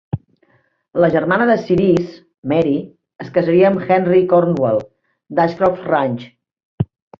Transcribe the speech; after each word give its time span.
La 1.03 1.09
germana 1.15 1.45
de 1.49 1.57
Cerise, 1.65 2.15
Mary, 2.55 2.73
es 3.27 3.31
casaria 3.37 3.69
amb 3.71 3.93
Henry 3.99 4.25
Cornwall, 4.33 4.83
d'Ashcroft 5.41 5.89
Ranch. 5.95 6.29